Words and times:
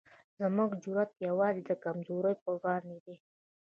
زموږ 0.39 0.71
جرئت 0.83 1.11
یوازې 1.27 1.61
د 1.65 1.71
کمزورو 1.83 2.31
پر 2.41 2.53
وړاندې 2.59 2.97
دی. 3.05 3.15